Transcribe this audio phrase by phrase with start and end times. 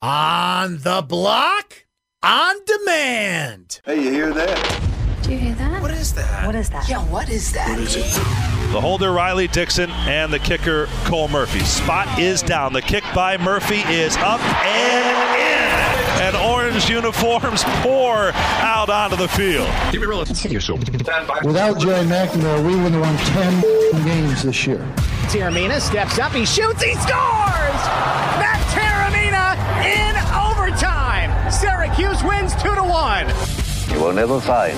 [0.00, 1.86] On the block,
[2.22, 3.80] on demand.
[3.84, 4.80] Hey, you hear that?
[5.24, 5.82] Do you hear that?
[5.82, 6.46] What is that?
[6.46, 6.88] What is that?
[6.88, 7.68] Yeah, what is that?
[7.70, 8.04] What is it?
[8.72, 11.58] The holder, Riley Dixon, and the kicker, Cole Murphy.
[11.60, 12.72] Spot is down.
[12.72, 16.22] The kick by Murphy is up and in.
[16.22, 19.66] And orange uniforms pour out onto the field.
[21.44, 24.78] Without Gerry McNamara, we would have won 10 games this year.
[25.26, 27.47] Taramina steps up, he shoots, he scores!
[31.50, 33.26] Syracuse wins 2 to 1.
[33.92, 34.76] You will never find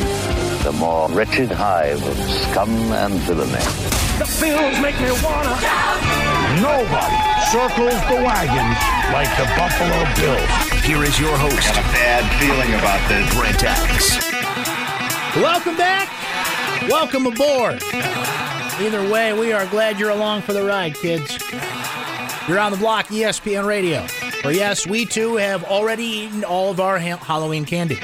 [0.63, 3.53] the more wretched hive of scum and villainy.
[4.19, 5.59] The Bills make me wanna.
[6.63, 7.19] Nobody
[7.51, 8.79] circles the wagons
[9.13, 10.85] like the Buffalo Bills.
[10.85, 13.35] Here is your host, Got a bad feeling about this.
[13.35, 14.31] Brent Axe.
[15.37, 16.09] Welcome back.
[16.89, 17.83] Welcome aboard.
[18.81, 21.37] Either way, we are glad you're along for the ride, kids.
[22.49, 24.07] You're on the block, ESPN Radio.
[24.45, 27.97] Or yes, we too have already eaten all of our ha- Halloween candy.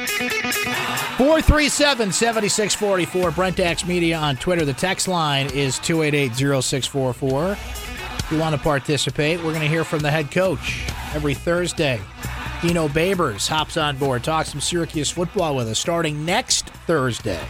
[1.16, 3.30] 437 7644.
[3.30, 4.64] Brent Axe Media on Twitter.
[4.64, 7.52] The text line is 288 0644.
[7.52, 12.00] If you want to participate, we're going to hear from the head coach every Thursday.
[12.60, 17.42] Dino Babers hops on board, talks some Syracuse football with us starting next Thursday.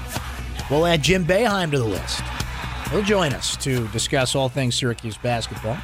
[0.71, 2.21] We'll add Jim Boeheim to the list.
[2.91, 5.77] He'll join us to discuss all things Syracuse basketball.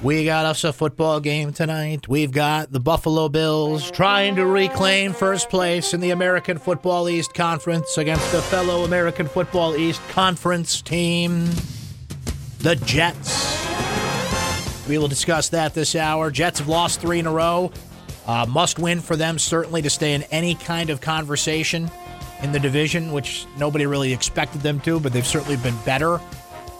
[0.00, 2.06] We got us a football game tonight.
[2.06, 7.34] We've got the Buffalo Bills trying to reclaim first place in the American Football East
[7.34, 11.46] Conference against the fellow American Football East Conference team,
[12.60, 13.58] the Jets.
[14.86, 16.30] We will discuss that this hour.
[16.30, 17.72] Jets have lost three in a row.
[18.24, 21.90] Uh, must win for them, certainly, to stay in any kind of conversation
[22.42, 26.20] in the division, which nobody really expected them to, but they've certainly been better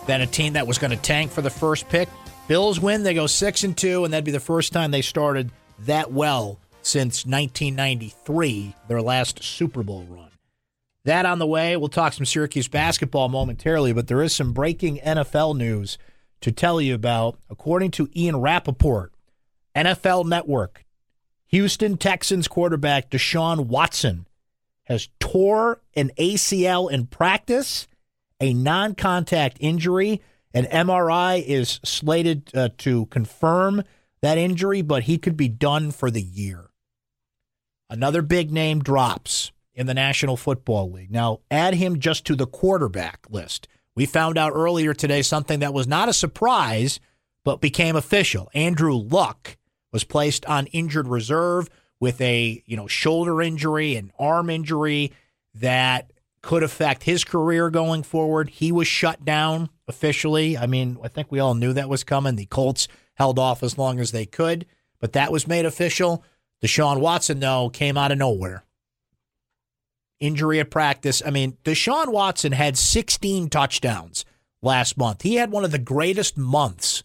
[0.07, 2.09] than a team that was going to tank for the first pick.
[2.49, 5.51] Bills win, they go six and two, and that'd be the first time they started
[5.81, 10.31] that well since 1993, their last Super Bowl run.
[11.05, 11.77] That on the way.
[11.77, 15.99] We'll talk some Syracuse basketball momentarily, but there is some breaking NFL news
[16.41, 17.39] to tell you about.
[17.51, 19.13] According to Ian Rapoport,
[19.77, 20.85] NFL Network,
[21.49, 24.27] Houston Texans quarterback Deshaun Watson
[24.85, 27.87] has tore an ACL in practice,
[28.41, 30.23] a non contact injury.
[30.55, 33.83] An MRI is slated uh, to confirm
[34.23, 36.71] that injury, but he could be done for the year.
[37.91, 41.11] Another big name drops in the National Football League.
[41.11, 43.69] Now, add him just to the quarterback list.
[43.95, 47.01] We found out earlier today something that was not a surprise,
[47.45, 48.51] but became official.
[48.55, 49.57] Andrew Luck
[49.93, 51.69] was placed on injured reserve
[52.01, 55.13] with a you know shoulder injury and arm injury
[55.55, 58.51] that could affect his career going forward.
[58.51, 60.57] He was shut down officially.
[60.57, 62.37] I mean, I think we all knew that was coming.
[62.37, 64.67] The Colts held off as long as they could,
[65.01, 66.25] but that was made official.
[66.63, 68.65] Deshaun Watson, though, came out of nowhere.
[70.21, 71.23] Injury at practice.
[71.25, 74.25] I mean, Deshaun Watson had 16 touchdowns
[74.63, 75.23] last month.
[75.23, 77.03] He had one of the greatest months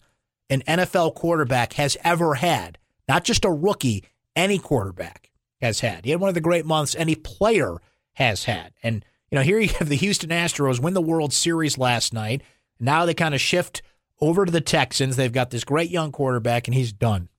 [0.50, 2.78] an NFL quarterback has ever had.
[3.08, 4.04] Not just a rookie,
[4.36, 6.06] any quarterback has had.
[6.06, 7.78] He had one of the great months any player
[8.14, 8.74] has had.
[8.82, 12.44] And, you know, here you have the Houston Astros win the World Series last night.
[12.80, 13.82] Now they kind of shift
[14.22, 15.16] over to the Texans.
[15.16, 17.30] They've got this great young quarterback, and he's done.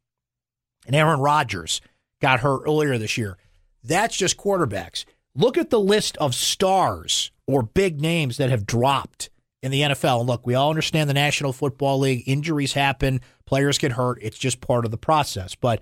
[0.89, 1.81] And Aaron Rodgers
[2.21, 3.39] got hurt earlier this year.
[3.85, 5.05] That's just quarterbacks.
[5.37, 9.31] Look at the list of stars or big names that have dropped
[9.63, 10.19] in the NFL.
[10.19, 12.25] And look, we all understand the National Football League.
[12.27, 14.19] Injuries happen, players get hurt.
[14.21, 15.55] It's just part of the process.
[15.55, 15.81] But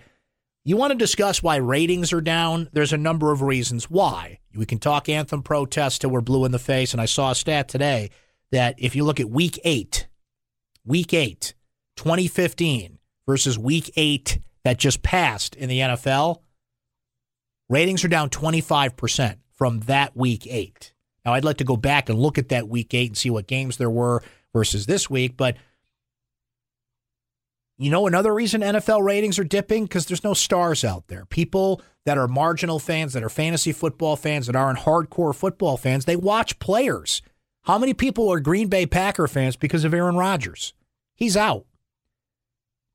[0.64, 2.68] you want to discuss why ratings are down?
[2.72, 4.38] There's a number of reasons why.
[4.54, 6.92] We can talk anthem protests till we're blue in the face.
[6.92, 8.10] And I saw a stat today
[8.52, 10.06] that if you look at week eight,
[10.84, 11.54] week eight,
[11.96, 16.42] 2015 versus week eight that just passed in the NFL,
[17.68, 20.92] ratings are down 25% from that week eight.
[21.24, 23.46] Now, I'd like to go back and look at that week eight and see what
[23.46, 25.56] games there were versus this week, but
[27.78, 29.84] you know another reason NFL ratings are dipping?
[29.84, 31.24] Because there's no stars out there.
[31.27, 36.04] People that are marginal fans, that are fantasy football fans, that aren't hardcore football fans,
[36.04, 37.22] they watch players.
[37.63, 40.74] How many people are Green Bay Packer fans because of Aaron Rodgers?
[41.15, 41.66] He's out.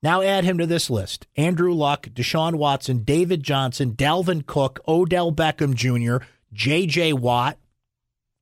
[0.04, 5.32] Now add him to this list Andrew Luck, Deshaun Watson, David Johnson, Dalvin Cook, Odell
[5.32, 7.14] Beckham Jr., J.J.
[7.14, 7.58] Watt,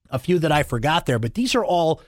[0.09, 2.01] a few that I forgot there, but these are all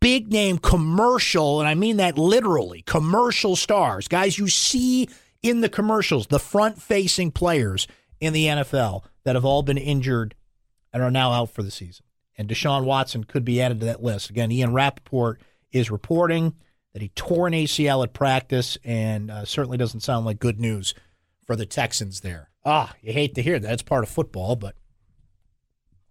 [0.00, 5.08] big name commercial, and I mean that literally commercial stars, guys you see
[5.42, 7.86] in the commercials, the front facing players
[8.20, 10.34] in the NFL that have all been injured
[10.92, 12.04] and are now out for the season.
[12.36, 14.30] And Deshaun Watson could be added to that list.
[14.30, 15.40] Again, Ian Rapoport
[15.72, 16.54] is reporting
[16.92, 20.94] that he tore an ACL at practice, and uh, certainly doesn't sound like good news
[21.46, 22.50] for the Texans there.
[22.64, 23.72] Ah, you hate to hear that.
[23.72, 24.74] It's part of football, but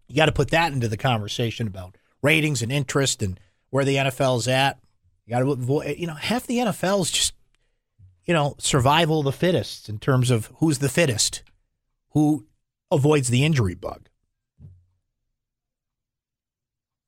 [0.08, 3.40] you got to put that into the conversation about ratings and interest and
[3.70, 4.80] where the NFL's at.
[5.26, 7.34] You got to avoid, you know, half the NFL is just,
[8.26, 11.44] you know, survival of the fittest in terms of who's the fittest,
[12.12, 12.46] who
[12.92, 14.10] avoids the injury bug.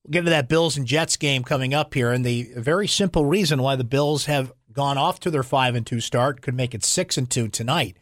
[0.04, 3.26] We'll get to that Bills and Jets game coming up here, and the very simple
[3.26, 6.74] reason why the Bills have gone off to their five and two start could make
[6.74, 7.98] it six and two tonight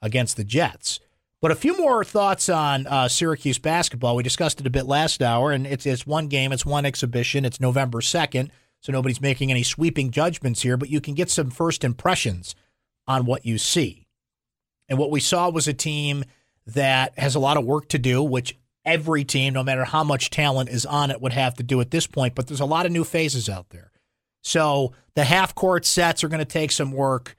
[0.00, 1.00] against the Jets.
[1.42, 4.14] But a few more thoughts on uh, Syracuse basketball.
[4.14, 7.44] We discussed it a bit last hour, and it's it's one game, it's one exhibition.
[7.44, 10.76] It's November second, so nobody's making any sweeping judgments here.
[10.76, 12.54] But you can get some first impressions
[13.08, 14.06] on what you see.
[14.88, 16.24] And what we saw was a team
[16.64, 20.30] that has a lot of work to do, which every team, no matter how much
[20.30, 22.36] talent is on it, would have to do at this point.
[22.36, 23.90] But there's a lot of new faces out there.
[24.44, 27.36] So the half court sets are going to take some work.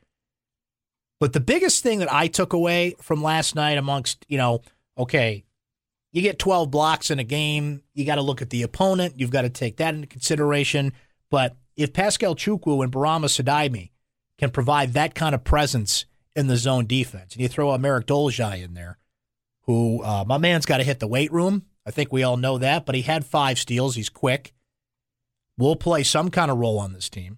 [1.20, 4.62] But the biggest thing that I took away from last night, amongst, you know,
[4.98, 5.46] okay,
[6.12, 9.32] you get 12 blocks in a game, you got to look at the opponent, you've
[9.32, 10.94] got to take that into consideration.
[11.30, 13.90] But if Pascal Chukwu and Bourama Sidibe
[14.38, 16.06] can provide that kind of presence
[16.36, 18.98] in the zone defense, and you throw a Marek Dolezaj in there,
[19.64, 21.66] who uh, my man's got to hit the weight room.
[21.86, 23.96] I think we all know that, but he had five steals.
[23.96, 24.54] He's quick.
[25.58, 27.38] Will play some kind of role on this team.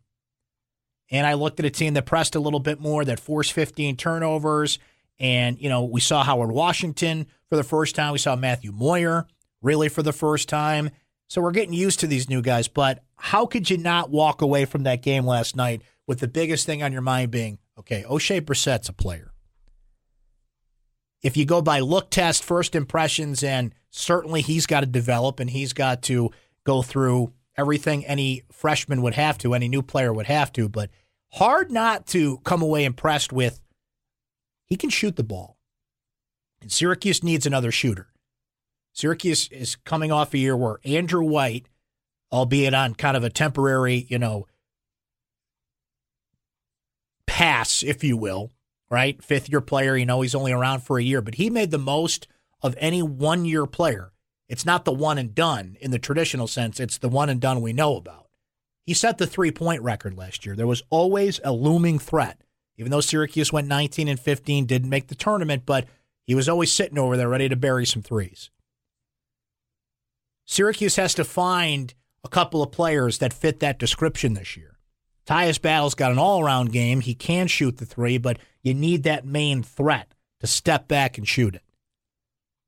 [1.11, 3.95] And I looked at a team that pressed a little bit more, that forced 15
[3.95, 4.79] turnovers.
[5.19, 8.11] And, you know, we saw Howard Washington for the first time.
[8.11, 9.27] We saw Matthew Moyer
[9.61, 10.89] really for the first time.
[11.27, 12.67] So we're getting used to these new guys.
[12.67, 16.65] But how could you not walk away from that game last night with the biggest
[16.65, 19.31] thing on your mind being, okay, Oshae Brissett's a player
[21.25, 25.49] if you go by look test, first impressions, and certainly he's got to develop and
[25.49, 26.29] he's got to
[26.65, 30.69] go through everything any freshman would have to, any new player would have to.
[30.69, 30.89] But
[31.33, 33.59] hard not to come away impressed with
[34.65, 35.57] he can shoot the ball.
[36.61, 38.07] And Syracuse needs another shooter.
[38.93, 41.69] Syracuse is coming off a year where Andrew White,
[42.31, 44.47] albeit on kind of a temporary, you know,
[47.27, 48.51] pass, if you will,
[48.89, 49.21] right?
[49.23, 51.77] Fifth year player, you know, he's only around for a year, but he made the
[51.77, 52.27] most
[52.61, 54.11] of any one year player.
[54.47, 57.61] It's not the one and done in the traditional sense, it's the one and done
[57.61, 58.27] we know about.
[58.85, 60.55] He set the three point record last year.
[60.55, 62.41] There was always a looming threat.
[62.77, 65.87] Even though Syracuse went 19 and 15, didn't make the tournament, but
[66.27, 68.49] he was always sitting over there ready to bury some threes.
[70.45, 71.93] Syracuse has to find
[72.23, 74.77] a couple of players that fit that description this year.
[75.25, 77.01] Tyus Battle's got an all around game.
[77.01, 81.27] He can shoot the three, but you need that main threat to step back and
[81.27, 81.63] shoot it.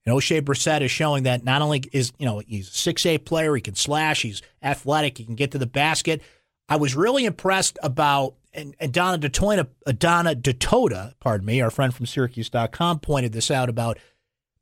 [0.08, 3.54] And Oshae Brissett is showing that not only is, you know, he's a 6'8 player,
[3.54, 6.22] he can slash, he's athletic, he can get to the basket.
[6.70, 11.70] I was really impressed about, and, and Donna DeToya, uh, Donna Ditota, pardon me, our
[11.70, 14.00] friend from Syracuse.com pointed this out about,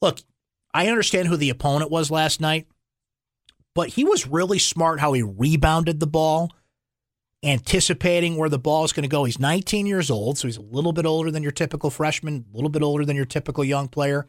[0.01, 0.17] look,
[0.73, 2.65] I understand who the opponent was last night,
[3.75, 6.49] but he was really smart how he rebounded the ball
[7.43, 9.25] anticipating where the ball is going to go.
[9.25, 12.55] He's 19 years old, so he's a little bit older than your typical freshman, a
[12.55, 14.25] little bit older than your typical young player.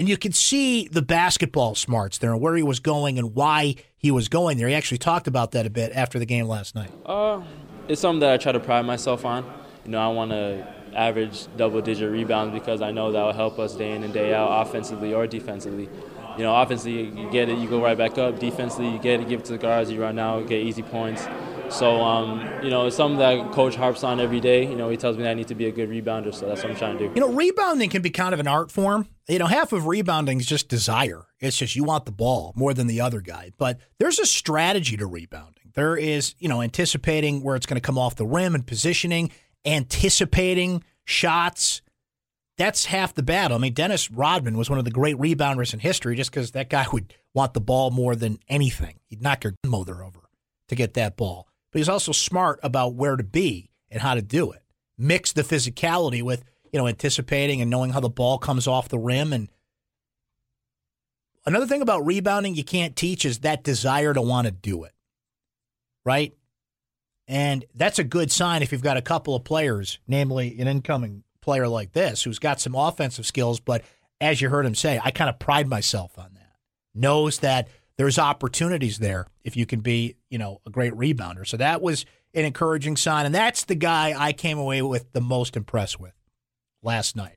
[0.00, 3.74] And you could see the basketball smarts there and where he was going and why
[3.98, 4.66] he was going there.
[4.66, 6.90] He actually talked about that a bit after the game last night.
[7.04, 7.42] Uh,
[7.86, 9.44] it's something that I try to pride myself on.
[9.84, 13.58] You know, I want to average double digit rebounds because I know that will help
[13.58, 15.90] us day in and day out, offensively or defensively.
[16.38, 18.38] You know, offensively, you get it, you go right back up.
[18.38, 21.26] Defensively, you get it, give it to the guards, you run out, get easy points.
[21.70, 24.68] So, um, you know, it's something that coach harps on every day.
[24.68, 26.62] You know, he tells me that I need to be a good rebounder, so that's
[26.62, 27.14] what I'm trying to do.
[27.14, 29.06] You know, rebounding can be kind of an art form.
[29.28, 31.26] You know, half of rebounding is just desire.
[31.38, 33.52] It's just you want the ball more than the other guy.
[33.56, 35.70] But there's a strategy to rebounding.
[35.74, 39.30] There is, you know, anticipating where it's going to come off the rim and positioning,
[39.64, 41.82] anticipating shots.
[42.58, 43.56] That's half the battle.
[43.56, 46.68] I mean, Dennis Rodman was one of the great rebounders in history just because that
[46.68, 48.96] guy would want the ball more than anything.
[49.06, 50.28] He'd knock your mother over
[50.68, 54.22] to get that ball but he's also smart about where to be and how to
[54.22, 54.62] do it.
[54.98, 58.98] Mix the physicality with, you know, anticipating and knowing how the ball comes off the
[58.98, 59.32] rim.
[59.32, 59.48] And
[61.46, 64.92] another thing about rebounding you can't teach is that desire to want to do it,
[66.04, 66.34] right?
[67.26, 71.22] And that's a good sign if you've got a couple of players, namely an incoming
[71.40, 73.82] player like this, who's got some offensive skills, but
[74.20, 76.56] as you heard him say, I kind of pride myself on that.
[76.94, 77.68] Knows that
[78.00, 81.46] there's opportunities there if you can be, you know, a great rebounder.
[81.46, 83.26] So that was an encouraging sign.
[83.26, 86.14] And that's the guy I came away with the most impressed with
[86.82, 87.36] last night.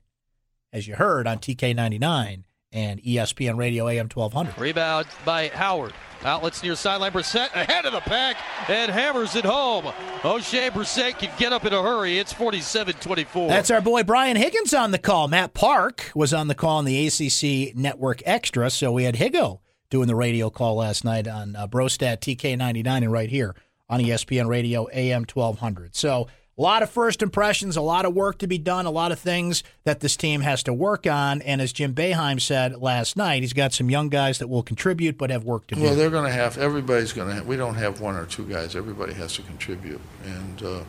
[0.72, 4.58] As you heard on TK99 and ESPN Radio AM 1200.
[4.58, 5.92] Rebound by Howard.
[6.24, 7.12] Outlets near sideline.
[7.12, 9.84] Brissett ahead of the pack and hammers it home.
[10.22, 12.18] Oshae Brissett can get up in a hurry.
[12.18, 13.48] It's 47 24.
[13.48, 15.28] That's our boy Brian Higgins on the call.
[15.28, 19.60] Matt Park was on the call on the ACC Network Extra, so we had Higo
[19.90, 23.54] doing the radio call last night on uh, ProStat TK99 and right here
[23.88, 25.94] on ESPN Radio AM 1200.
[25.94, 29.10] So a lot of first impressions, a lot of work to be done, a lot
[29.10, 31.42] of things that this team has to work on.
[31.42, 35.18] And as Jim Boeheim said last night, he's got some young guys that will contribute
[35.18, 35.82] but have work to do.
[35.82, 36.56] Well, they're going to have.
[36.56, 37.34] Everybody's going to.
[37.34, 38.76] have We don't have one or two guys.
[38.76, 40.80] Everybody has to contribute, and uh,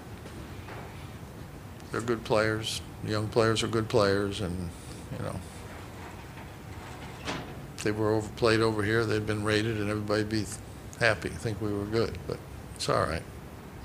[1.92, 2.82] they're good players.
[3.04, 4.70] Young players are good players, and
[5.18, 5.40] you know,
[7.86, 10.44] they were overplayed over here, they'd been rated, and everybody'd be
[11.00, 12.18] happy, think we were good.
[12.28, 12.38] But
[12.74, 13.24] it's all right.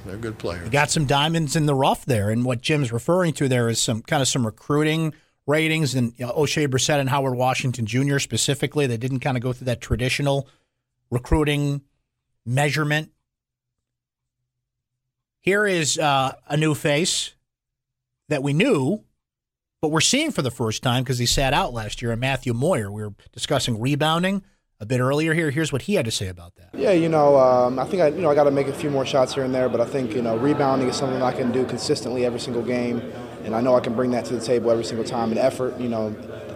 [0.07, 0.64] They're good players.
[0.64, 3.80] You got some diamonds in the rough there, and what Jim's referring to there is
[3.80, 5.12] some kind of some recruiting
[5.47, 8.19] ratings, and you know, Oshae Brissett and Howard Washington Jr.
[8.19, 10.49] specifically, they didn't kind of go through that traditional
[11.11, 11.83] recruiting
[12.47, 13.11] measurement.
[15.40, 17.35] Here is uh, a new face
[18.28, 19.04] that we knew,
[19.80, 22.12] but we're seeing for the first time because he sat out last year.
[22.12, 24.42] And Matthew Moyer, we were discussing rebounding
[24.78, 25.50] a bit earlier here.
[25.50, 26.70] Here's what he had to say about that.
[26.75, 28.90] Yeah, you know, um, I think I, you know, I got to make a few
[28.90, 31.52] more shots here and there, but I think you know, rebounding is something I can
[31.52, 33.00] do consistently every single game,
[33.44, 35.30] and I know I can bring that to the table every single time.
[35.30, 36.10] And effort, you know,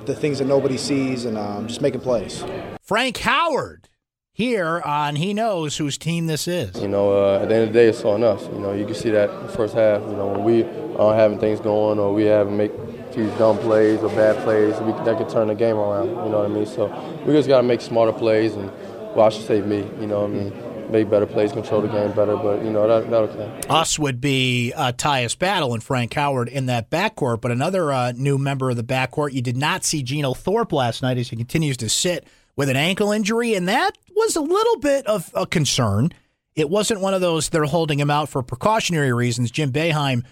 [0.07, 2.45] the things that nobody sees, and um, just making plays.
[2.83, 3.89] Frank Howard
[4.33, 6.81] here on He Knows Whose Team This Is.
[6.81, 8.43] You know, uh, at the end of the day, it's on us.
[8.49, 10.03] You know, you can see that in the first half.
[10.03, 10.65] You know, when we
[10.97, 14.79] aren't having things going or we haven't make a few dumb plays or bad plays,
[14.81, 16.09] we, that could turn the game around.
[16.09, 16.67] You know what I mean?
[16.67, 16.87] So
[17.25, 18.71] we just got to make smarter plays and,
[19.15, 19.89] well, I should say me.
[20.01, 20.91] You know what I mean?
[20.91, 23.69] Make better plays, control the game better, but, you know, that, that okay.
[23.71, 28.13] Us would be uh, Tyus Battle and Frank Howard in that backcourt, but another uh,
[28.13, 31.37] new member of the backcourt, you did not see Geno Thorpe last night as he
[31.37, 35.47] continues to sit with an ankle injury, and that was a little bit of a
[35.47, 36.13] concern.
[36.55, 39.51] It wasn't one of those they're holding him out for precautionary reasons.
[39.51, 40.23] Jim Boeheim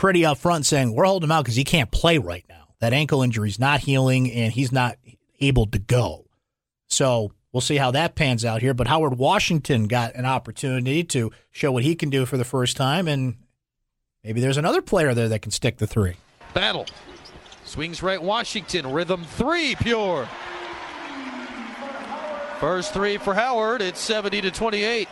[0.00, 2.68] pretty upfront saying we're holding him out because he can't play right now.
[2.78, 4.96] That ankle injury is not healing, and he's not
[5.40, 6.24] able to go.
[6.86, 8.72] So we'll see how that pans out here.
[8.72, 12.78] But Howard Washington got an opportunity to show what he can do for the first
[12.78, 13.36] time, and
[14.24, 16.16] maybe there's another player there that can stick the three.
[16.54, 16.86] Battle.
[17.66, 18.90] Swings right, Washington.
[18.90, 20.26] Rhythm three, pure.
[22.58, 23.82] First three for Howard.
[23.82, 25.08] It's 70 to 28.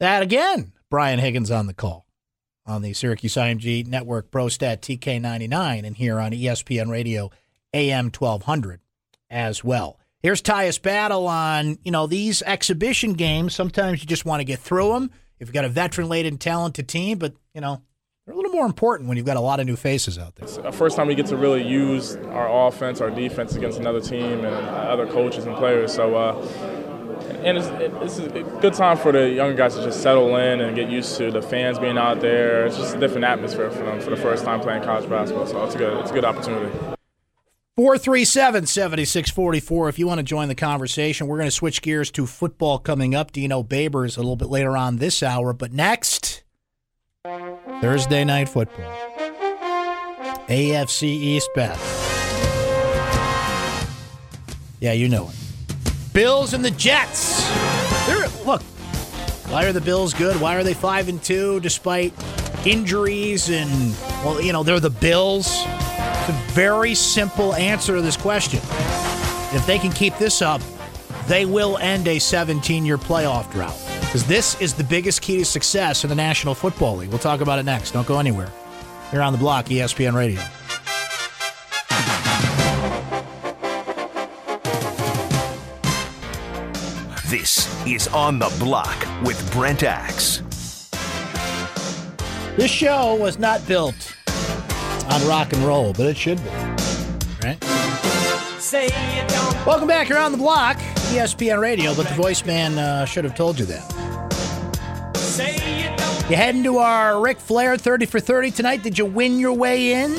[0.00, 2.04] That again, Brian Higgins on the call
[2.66, 7.30] on the Syracuse IMG Network ProStat TK99 and here on ESPN Radio
[7.72, 8.78] AM 1200
[9.30, 9.98] as well.
[10.20, 13.54] Here's Tyus Battle on, you know, these exhibition games.
[13.54, 16.90] Sometimes you just want to get through them if you've got a veteran laden, talented
[16.90, 17.80] team, but, you know,
[18.26, 20.46] they're a little more important when you've got a lot of new faces out there.
[20.46, 24.44] the first time we get to really use our offense, our defense against another team
[24.44, 25.94] and other coaches and players.
[25.94, 26.81] So, uh,
[27.44, 30.76] and it's, it's a good time for the younger guys to just settle in and
[30.76, 32.66] get used to the fans being out there.
[32.66, 35.46] It's just a different atmosphere for them for the first time playing college basketball.
[35.46, 36.70] So it's a good, it's a good opportunity.
[37.76, 39.88] 437 7644.
[39.88, 43.14] If you want to join the conversation, we're going to switch gears to football coming
[43.14, 43.32] up.
[43.32, 45.54] Dino Babers a little bit later on this hour.
[45.54, 46.42] But next,
[47.24, 48.84] Thursday night football.
[50.48, 51.78] AFC East bet.
[54.80, 55.41] Yeah, you know it.
[56.12, 57.48] Bills and the Jets.
[58.06, 58.62] They're, look,
[59.50, 60.40] why are the Bills good?
[60.40, 62.12] Why are they five and two despite
[62.66, 65.46] injuries and well, you know, they're the Bills.
[65.48, 68.60] It's a very simple answer to this question.
[69.54, 70.60] If they can keep this up,
[71.26, 73.78] they will end a 17 year playoff drought.
[74.00, 77.08] Because this is the biggest key to success in the National Football League.
[77.08, 77.92] We'll talk about it next.
[77.92, 78.52] Don't go anywhere.
[79.12, 80.42] You're on the block, ESPN Radio.
[87.32, 90.42] This is On the Block with Brent Axe.
[92.58, 94.14] This show was not built
[95.10, 96.50] on rock and roll, but it should be.
[97.42, 97.58] Right?
[99.64, 103.34] Welcome back here on the block, ESPN Radio, but the voice man uh, should have
[103.34, 103.90] told you that.
[106.28, 108.82] You heading to our Ric Flair 30 for 30 tonight.
[108.82, 110.12] Did you win your way in?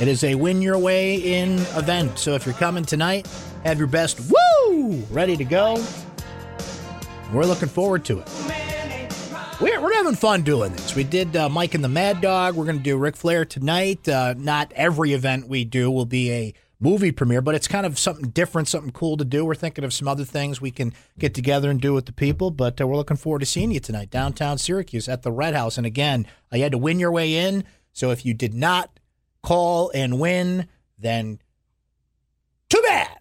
[0.00, 2.20] It is a win your way in event.
[2.20, 3.26] So if you're coming tonight,
[3.64, 5.84] have your best woo ready to go.
[7.32, 8.30] We're looking forward to it.
[9.58, 10.94] We're, we're having fun doing this.
[10.94, 12.56] We did uh, Mike and the Mad Dog.
[12.56, 14.06] We're going to do Ric Flair tonight.
[14.06, 17.98] Uh, not every event we do will be a movie premiere, but it's kind of
[17.98, 19.44] something different, something cool to do.
[19.44, 22.50] We're thinking of some other things we can get together and do with the people,
[22.50, 25.78] but uh, we're looking forward to seeing you tonight, downtown Syracuse at the Red House.
[25.78, 27.64] And again, uh, you had to win your way in.
[27.92, 28.98] So if you did not
[29.42, 31.38] call and win, then
[32.68, 33.16] too bad.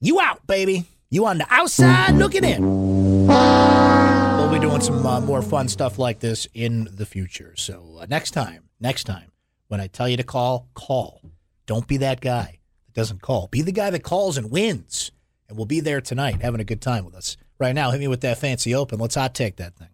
[0.00, 0.86] You out, baby.
[1.10, 2.95] You on the outside looking in.
[3.26, 7.54] We'll be doing some uh, more fun stuff like this in the future.
[7.56, 9.32] So uh, next time, next time,
[9.68, 11.20] when I tell you to call, call.
[11.66, 13.48] Don't be that guy that doesn't call.
[13.48, 15.10] Be the guy that calls and wins.
[15.48, 17.36] And we'll be there tonight having a good time with us.
[17.58, 18.98] Right now, hit me with that fancy open.
[18.98, 19.88] Let's hot take that thing.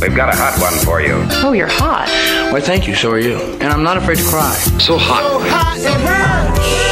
[0.00, 1.26] We've got a hot one for you.
[1.44, 2.08] Oh, you're hot.
[2.52, 2.94] Why, thank you.
[2.94, 3.36] So are you.
[3.36, 4.54] And I'm not afraid to cry.
[4.78, 6.87] So hot.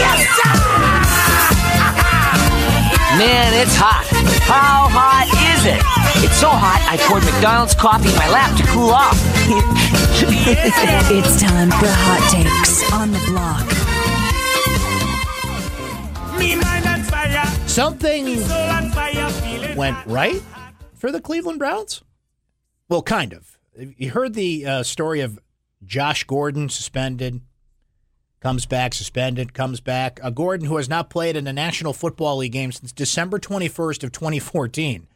[3.26, 4.06] Man, it's hot.
[4.46, 5.82] How hot is it?
[6.24, 9.18] It's so hot, I poured McDonald's coffee in my lap to cool off.
[11.10, 13.66] it's time for hot takes on the block.
[17.68, 18.26] Something
[19.76, 20.40] went right
[20.94, 22.02] for the Cleveland Browns?
[22.88, 23.58] Well, kind of.
[23.76, 25.40] You heard the uh, story of
[25.84, 27.40] Josh Gordon suspended,
[28.40, 30.20] comes back, suspended, comes back.
[30.22, 34.04] Uh, Gordon, who has not played in a National Football League game since December 21st
[34.04, 35.06] of 2014,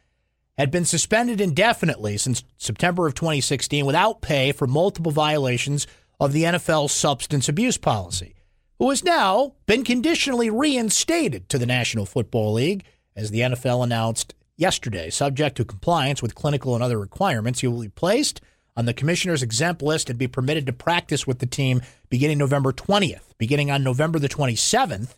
[0.57, 5.87] had been suspended indefinitely since September of 2016 without pay for multiple violations
[6.19, 8.35] of the NFL substance abuse policy,
[8.77, 12.83] who has now been conditionally reinstated to the National Football League,
[13.15, 15.09] as the NFL announced yesterday.
[15.09, 18.41] Subject to compliance with clinical and other requirements, he will be placed
[18.75, 22.71] on the commissioner's exempt list and be permitted to practice with the team beginning November
[22.71, 23.23] 20th.
[23.37, 25.15] Beginning on November the 27th,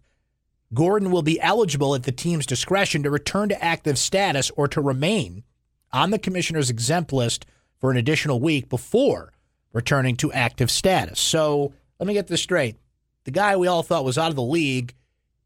[0.73, 4.81] Gordon will be eligible at the team's discretion to return to active status or to
[4.81, 5.43] remain
[5.91, 7.45] on the commissioner's exempt list
[7.79, 9.33] for an additional week before
[9.71, 11.19] returning to active status.
[11.19, 12.77] So let me get this straight.
[13.25, 14.95] The guy we all thought was out of the league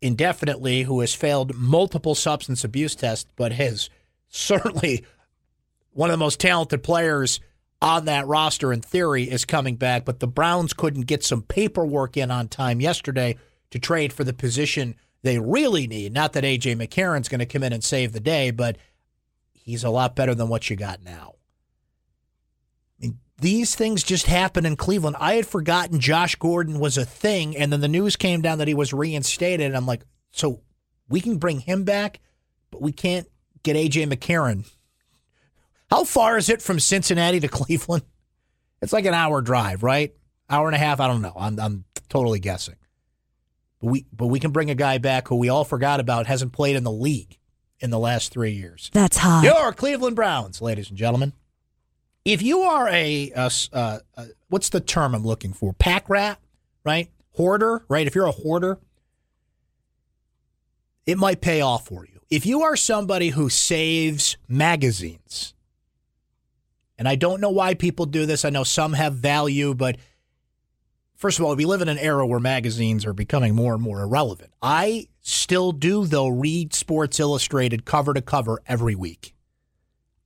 [0.02, 3.90] indefinitely, who has failed multiple substance abuse tests, but has
[4.30, 5.04] certainly
[5.92, 7.40] one of the most talented players
[7.82, 10.06] on that roster in theory is coming back.
[10.06, 13.38] But the Browns couldn't get some paperwork in on time yesterday
[13.72, 16.14] to trade for the position they really need.
[16.14, 16.76] Not that A.J.
[16.76, 18.78] McCarron's going to come in and save the day, but
[19.54, 21.34] he's a lot better than what you got now.
[22.98, 25.18] I mean, these things just happen in Cleveland.
[25.20, 28.68] I had forgotten Josh Gordon was a thing, and then the news came down that
[28.68, 29.66] he was reinstated.
[29.66, 30.62] And I'm like, so
[31.10, 32.20] we can bring him back,
[32.72, 33.28] but we can't
[33.64, 34.06] get A.J.
[34.06, 34.70] McCarron.
[35.90, 38.04] How far is it from Cincinnati to Cleveland?
[38.82, 40.14] It's like an hour drive, right?
[40.50, 41.00] Hour and a half.
[41.00, 41.34] I don't know.
[41.36, 42.76] I'm, I'm totally guessing.
[43.82, 46.54] But we but we can bring a guy back who we all forgot about hasn't
[46.54, 47.38] played in the league
[47.80, 48.90] in the last three years.
[48.94, 49.44] That's hot.
[49.44, 51.34] Your Cleveland Browns, ladies and gentlemen.
[52.26, 55.74] If you are a, a, a, a what's the term I'm looking for?
[55.74, 56.40] Pack rat,
[56.84, 57.10] right?
[57.34, 58.08] Hoarder, right?
[58.08, 58.80] If you're a hoarder,
[61.06, 62.20] it might pay off for you.
[62.30, 65.54] If you are somebody who saves magazines,
[66.98, 68.44] and I don't know why people do this.
[68.46, 69.98] I know some have value, but
[71.16, 74.02] first of all, we live in an era where magazines are becoming more and more
[74.02, 74.52] irrelevant.
[74.62, 79.36] I still do, though, read Sports Illustrated cover to cover every week.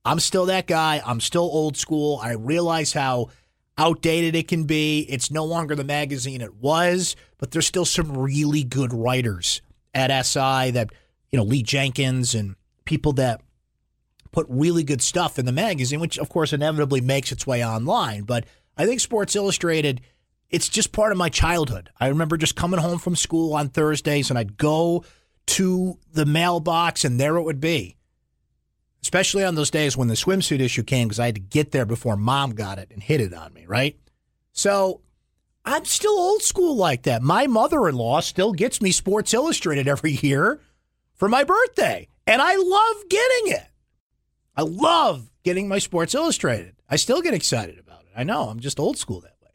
[0.04, 1.02] I'm still that guy.
[1.04, 2.18] I'm still old school.
[2.22, 3.28] I realize how
[3.78, 5.00] outdated it can be.
[5.08, 9.62] It's no longer the magazine it was, but there's still some really good writers
[9.94, 10.90] at SI that,
[11.30, 13.40] you know, Lee Jenkins and people that
[14.32, 18.22] put really good stuff in the magazine, which of course inevitably makes its way online.
[18.22, 18.44] But
[18.76, 20.00] I think Sports Illustrated,
[20.50, 21.90] it's just part of my childhood.
[22.00, 25.04] I remember just coming home from school on Thursdays and I'd go
[25.46, 27.96] to the mailbox and there it would be.
[29.02, 31.84] Especially on those days when the swimsuit issue came because I had to get there
[31.84, 33.96] before mom got it and hit it on me, right?
[34.52, 35.00] So
[35.64, 37.22] I'm still old school like that.
[37.22, 40.60] My mother in law still gets me Sports Illustrated every year
[41.14, 43.71] for my birthday, and I love getting it.
[44.56, 46.74] I love getting my Sports Illustrated.
[46.88, 48.12] I still get excited about it.
[48.14, 49.48] I know, I'm just old school that way.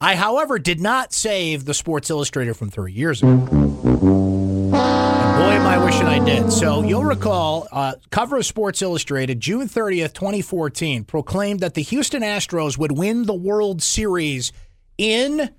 [0.00, 3.30] I, however, did not save the Sports Illustrated from three years ago.
[3.30, 6.50] And boy, am I wishing I did.
[6.52, 12.22] So you'll recall, uh, cover of Sports Illustrated, June 30th, 2014, proclaimed that the Houston
[12.22, 14.52] Astros would win the World Series
[14.98, 15.50] in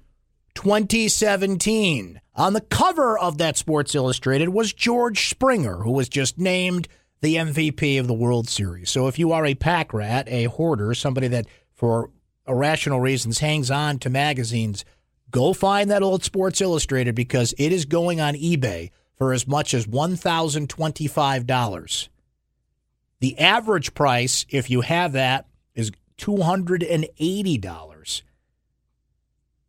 [0.56, 2.20] 2017.
[2.36, 6.90] On the cover of that Sports Illustrated was George Springer, who was just named
[7.22, 8.90] the MVP of the World Series.
[8.90, 12.10] So if you are a pack rat, a hoarder, somebody that for
[12.48, 14.84] irrational reasons hangs on to magazines,
[15.30, 19.76] go find that old Sports Illustrated because it is going on eBay for as much
[19.76, 22.08] as $1,025.
[23.20, 28.22] The average price, if you have that, is $280.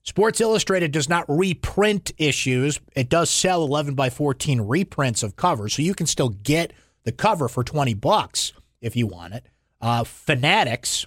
[0.05, 2.81] Sports Illustrated does not reprint issues.
[2.97, 6.73] It does sell 11 by 14 reprints of covers, so you can still get
[7.05, 9.47] the cover for 20 bucks if you want it.
[9.81, 11.07] Uh, Fanatics,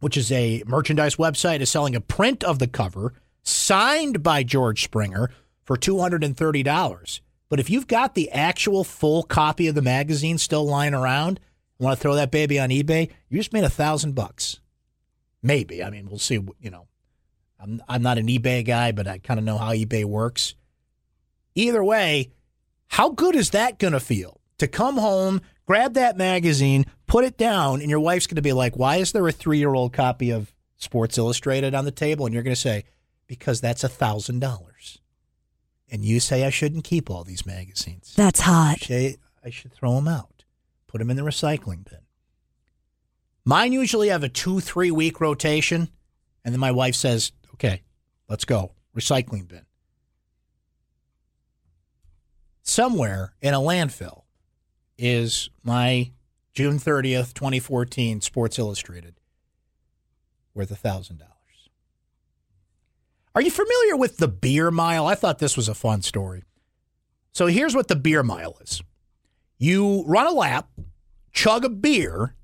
[0.00, 4.84] which is a merchandise website, is selling a print of the cover signed by George
[4.84, 5.30] Springer
[5.62, 7.20] for $230.
[7.48, 11.40] But if you've got the actual full copy of the magazine still lying around,
[11.78, 14.60] want to throw that baby on eBay, you just made a thousand bucks.
[15.42, 15.82] Maybe.
[15.82, 16.40] I mean, we'll see.
[16.60, 16.86] You know,
[17.60, 20.54] I'm I'm not an eBay guy, but I kind of know how eBay works.
[21.54, 22.32] Either way,
[22.88, 27.36] how good is that going to feel to come home, grab that magazine, put it
[27.36, 29.92] down, and your wife's going to be like, "Why is there a three year old
[29.92, 32.84] copy of Sports Illustrated on the table?" And you're going to say,
[33.26, 34.98] "Because that's a thousand dollars."
[35.90, 38.14] And you say I shouldn't keep all these magazines.
[38.16, 38.80] That's hot.
[38.80, 40.44] Say I should throw them out,
[40.86, 42.00] put them in the recycling bin.
[43.44, 45.88] Mine usually have a two, three week rotation.
[46.44, 47.82] And then my wife says, okay,
[48.28, 48.72] let's go.
[48.96, 49.64] Recycling bin.
[52.62, 54.22] Somewhere in a landfill
[54.98, 56.10] is my
[56.52, 59.14] June 30th, 2014 Sports Illustrated
[60.54, 61.20] worth a $1,000.
[63.34, 65.06] Are you familiar with the beer mile?
[65.06, 66.44] I thought this was a fun story.
[67.32, 68.80] So here's what the beer mile is
[69.58, 70.68] you run a lap,
[71.32, 72.36] chug a beer,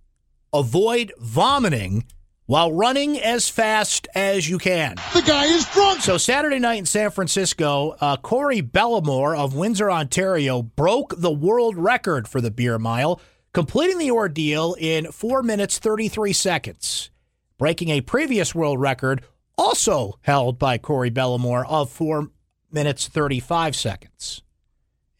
[0.53, 2.05] avoid vomiting
[2.51, 4.97] while running as fast as you can.
[5.15, 6.01] The guy is drunk.
[6.01, 11.77] So Saturday night in San Francisco, uh, Corey Bellemore of Windsor, Ontario, broke the world
[11.77, 13.21] record for the beer mile,
[13.53, 17.13] completing the ordeal in four minutes thirty-three seconds,
[17.57, 19.23] breaking a previous world record
[19.57, 22.31] also held by Corey Bellemore of four
[22.73, 24.43] minutes thirty-five seconds,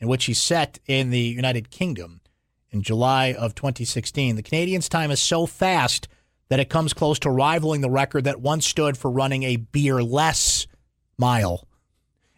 [0.01, 2.23] in which he set in the United Kingdom
[2.71, 4.35] in July of 2016.
[4.35, 6.09] The Canadians' time is so fast
[6.51, 10.67] that it comes close to rivaling the record that once stood for running a beer-less
[11.17, 11.67] mile.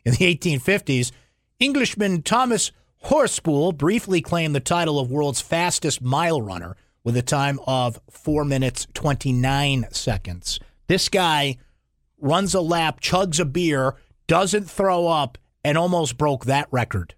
[0.05, 1.11] In the 1850s,
[1.59, 2.70] Englishman Thomas
[3.07, 8.44] Horspool briefly claimed the title of world's fastest mile runner with a time of 4
[8.44, 10.61] minutes 29 seconds.
[10.87, 11.57] This guy
[12.18, 13.96] runs a lap, chugs a beer,
[14.29, 17.14] doesn't throw up, and almost broke that record.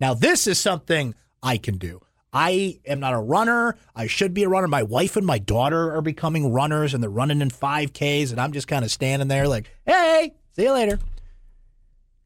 [0.00, 2.00] Now, this is something I can do.
[2.32, 3.76] I am not a runner.
[3.94, 4.68] I should be a runner.
[4.68, 8.52] My wife and my daughter are becoming runners and they're running in 5Ks, and I'm
[8.52, 10.98] just kind of standing there like, hey, see you later.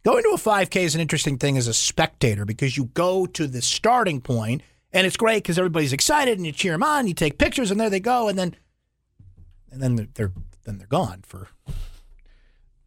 [0.05, 3.47] Going to a 5K is an interesting thing as a spectator because you go to
[3.47, 4.63] the starting point
[4.93, 7.81] and it's great because everybody's excited and you cheer them on, you take pictures, and
[7.81, 8.57] there they go, and then
[9.71, 10.33] and then they're, they're
[10.65, 11.49] then they're gone for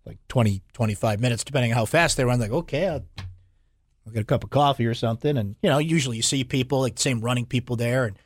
[0.06, 2.40] like 20, 25 minutes, depending on how fast they run.
[2.40, 3.04] Like, okay, I'll,
[4.06, 6.82] I'll get a cup of coffee or something, and you know, usually you see people
[6.82, 8.18] like same running people there, and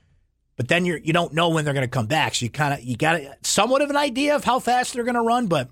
[0.57, 2.73] but then you're you don't know when they're going to come back, so you kind
[2.73, 5.47] of you got somewhat of an idea of how fast they're going to run.
[5.47, 5.69] But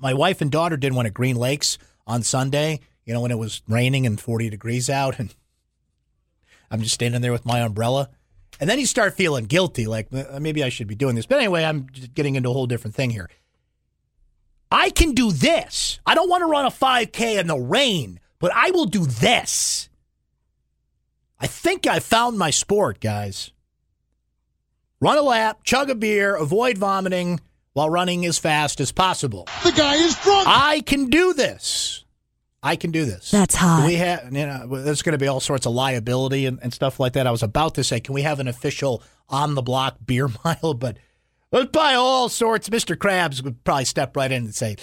[0.00, 3.38] my wife and daughter did one at Green Lakes on Sunday, you know, when it
[3.38, 5.32] was raining and 40 degrees out, and
[6.70, 8.10] I'm just standing there with my umbrella.
[8.58, 11.24] And then you start feeling guilty, like "Uh, maybe I should be doing this.
[11.24, 13.30] But anyway, I'm getting into a whole different thing here.
[14.70, 15.98] I can do this.
[16.06, 19.88] I don't want to run a 5K in the rain, but I will do this.
[21.38, 23.52] I think I found my sport, guys.
[25.00, 27.40] Run a lap, chug a beer, avoid vomiting
[27.72, 29.46] while running as fast as possible.
[29.62, 30.46] The guy is drunk.
[30.48, 32.04] I can do this.
[32.62, 33.30] I can do this.
[33.30, 33.86] That's hot.
[33.86, 37.00] We have, you know, there's going to be all sorts of liability and, and stuff
[37.00, 37.26] like that.
[37.26, 40.74] I was about to say, can we have an official on the block beer mile?
[40.74, 40.98] But
[41.50, 42.94] but by all sorts, Mr.
[42.96, 44.76] Krabs would probably step right in and say,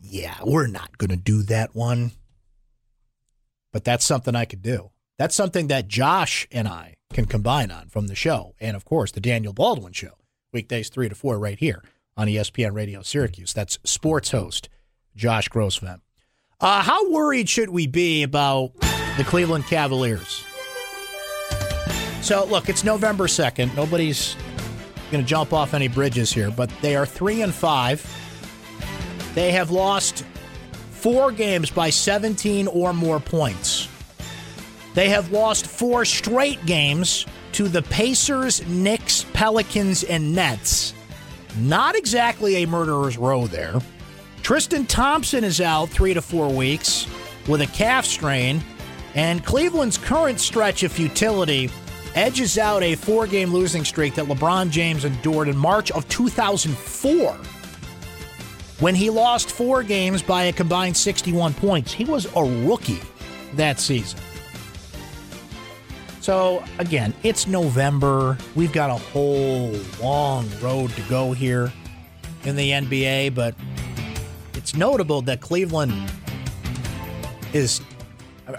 [0.00, 2.12] yeah, we're not going to do that one.
[3.72, 4.90] But that's something I could do.
[5.18, 8.54] That's something that Josh and I can combine on from the show.
[8.60, 10.16] And of course, the Daniel Baldwin show,
[10.52, 11.82] weekdays 3 to 4 right here
[12.16, 13.52] on ESPN Radio Syracuse.
[13.52, 14.68] That's sports host
[15.14, 16.00] Josh Grossman.
[16.60, 18.72] Uh, how worried should we be about
[19.16, 20.44] the Cleveland Cavaliers?
[22.22, 23.74] So, look, it's November 2nd.
[23.74, 24.36] Nobody's
[25.10, 29.32] going to jump off any bridges here, but they are 3 and 5.
[29.34, 30.24] They have lost
[31.00, 33.88] four games by 17 or more points.
[34.94, 40.92] They have lost four straight games to the Pacers, Knicks, Pelicans, and Nets.
[41.58, 43.80] Not exactly a murderer's row there.
[44.42, 47.06] Tristan Thompson is out three to four weeks
[47.48, 48.62] with a calf strain,
[49.14, 51.70] and Cleveland's current stretch of futility
[52.14, 57.38] edges out a four game losing streak that LeBron James endured in March of 2004
[58.80, 61.92] when he lost four games by a combined 61 points.
[61.92, 63.00] He was a rookie
[63.54, 64.18] that season.
[66.20, 68.36] So, again, it's November.
[68.54, 71.72] We've got a whole long road to go here
[72.44, 73.54] in the NBA, but
[74.54, 76.10] it's notable that Cleveland
[77.52, 77.80] is.
[78.46, 78.56] Uh,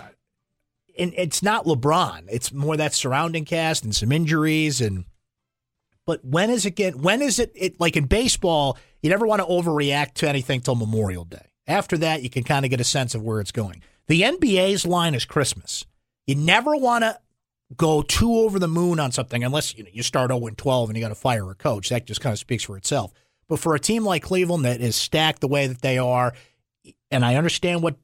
[0.98, 2.24] and it's not LeBron.
[2.30, 5.06] It's more that surrounding cast and some injuries and
[6.06, 6.96] But when is it get?
[6.96, 7.52] When is it?
[7.56, 11.52] It like in baseball, you never want to overreact to anything till Memorial Day.
[11.68, 13.84] After that, you can kind of get a sense of where it's going.
[14.08, 15.86] The NBA's line is Christmas.
[16.26, 17.20] You never want to
[17.78, 20.98] go too over the moon on something unless you, know, you start 0 12 and
[20.98, 21.90] you got to fire a coach.
[21.90, 23.14] That just kind of speaks for itself.
[23.48, 26.34] But for a team like Cleveland that is stacked the way that they are,
[27.10, 27.98] and I understand what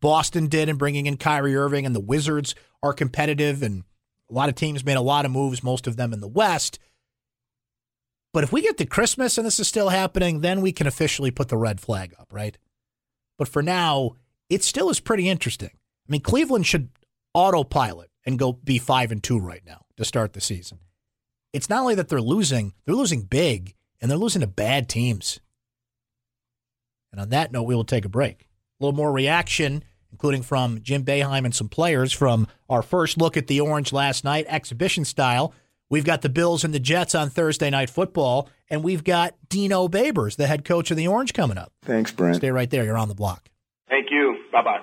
[0.00, 3.84] Boston did in bringing in Kyrie Irving, and the Wizards are competitive, and
[4.30, 6.78] a lot of teams made a lot of moves, most of them in the West.
[8.36, 11.30] But if we get to Christmas and this is still happening, then we can officially
[11.30, 12.58] put the red flag up, right?
[13.38, 14.10] But for now,
[14.50, 15.70] it still is pretty interesting.
[15.72, 16.90] I mean, Cleveland should
[17.32, 20.80] autopilot and go be five and two right now to start the season.
[21.54, 25.40] It's not only that they're losing, they're losing big, and they're losing to bad teams.
[27.12, 28.50] And on that note, we will take a break.
[28.78, 33.38] A little more reaction, including from Jim Boeheim and some players from our first look
[33.38, 35.54] at the Orange last night, exhibition style.
[35.88, 39.88] We've got the Bills and the Jets on Thursday night football, and we've got Dino
[39.88, 41.72] Babers, the head coach of the Orange, coming up.
[41.82, 42.36] Thanks, Brent.
[42.36, 42.84] Stay right there.
[42.84, 43.48] You're on the block.
[43.88, 44.36] Thank you.
[44.52, 44.80] Bye bye.